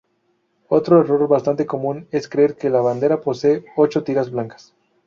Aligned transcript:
Otro 0.67 0.99
error 1.01 1.27
bastante 1.27 1.67
común 1.67 2.07
es 2.09 2.27
creer 2.27 2.55
que 2.57 2.71
la 2.71 2.81
bandera 2.81 3.21
posee 3.21 3.65
"ocho 3.75 4.03
tiras 4.03 4.31
blancas". 4.31 4.73